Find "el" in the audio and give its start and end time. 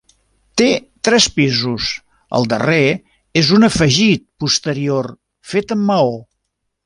2.39-2.47